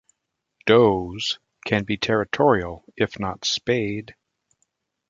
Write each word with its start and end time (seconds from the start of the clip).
Does 0.65 1.37
can 1.67 1.83
be 1.83 1.95
territorial 1.95 2.83
if 2.97 3.19
not 3.19 3.45
spayed. 3.45 4.15